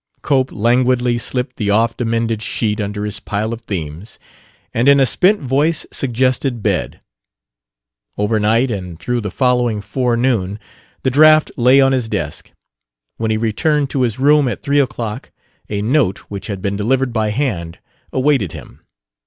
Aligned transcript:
Cope 0.23 0.51
languidly 0.51 1.19
slipped 1.19 1.57
the 1.57 1.69
oft 1.69 2.01
amended 2.01 2.41
sheet 2.41 2.81
under 2.81 3.05
his 3.05 3.19
pile 3.19 3.53
of 3.53 3.61
themes 3.61 4.17
and 4.73 4.87
in 4.89 4.99
a 4.99 5.05
spent 5.05 5.41
voice 5.41 5.85
suggested 5.91 6.63
bed. 6.63 6.99
Over 8.17 8.39
night 8.39 8.71
and 8.71 8.99
through 8.99 9.21
the 9.21 9.29
following 9.29 9.79
forenoon 9.79 10.59
the 11.03 11.11
draft 11.11 11.51
lay 11.55 11.79
on 11.79 11.91
his 11.91 12.09
desk. 12.09 12.51
When 13.17 13.29
he 13.29 13.37
returned 13.37 13.91
to 13.91 14.01
his 14.01 14.17
room 14.19 14.47
at 14.47 14.63
three 14.63 14.79
o'clock 14.79 15.29
a 15.69 15.83
note, 15.83 16.17
which 16.31 16.47
had 16.47 16.63
been 16.63 16.75
delivered 16.75 17.13
by 17.13 17.29
hand, 17.29 17.77
awaited 18.11 18.53
him. 18.53 18.79